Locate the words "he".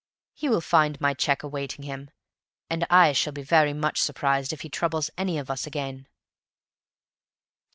0.33-0.49, 4.61-4.67